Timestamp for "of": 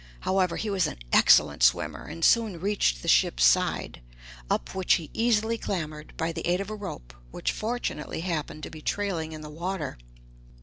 6.59-6.71